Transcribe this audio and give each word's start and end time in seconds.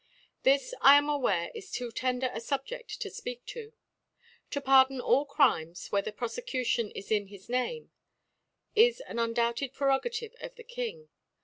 This, 0.41 0.73
I 0.81 0.97
am 0.97 1.07
aware, 1.09 1.51
is 1.53 1.69
too 1.69 1.91
tender 1.91 2.31
a 2.33 2.39
Subje£fc 2.39 2.97
to 2.97 3.09
fpeak 3.09 3.45
to. 3.45 3.71
To 4.49 4.59
pardon 4.59 4.99
all 4.99 5.25
Crimes 5.25 5.91
where 5.91 6.01
the 6.01 6.11
Profecudon 6.11 6.91
is 6.95 7.11
in 7.11 7.27
his 7.27 7.47
Name^ 7.49 7.89
is 8.75 9.01
an 9.01 9.19
un* 9.19 9.33
.doubted 9.35 9.75
Prcrogaiive 9.75 10.33
of 10.43 10.55
the 10.55 10.63
King. 10.63 11.09